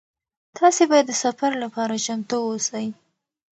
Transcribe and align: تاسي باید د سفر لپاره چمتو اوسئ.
تاسي 0.57 0.83
باید 0.91 1.05
د 1.07 1.13
سفر 1.23 1.51
لپاره 1.63 2.01
چمتو 2.05 2.37
اوسئ. 2.49 2.87